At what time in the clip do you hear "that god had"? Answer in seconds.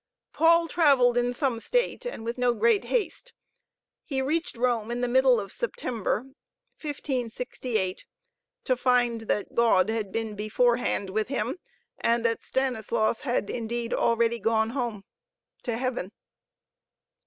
9.29-10.11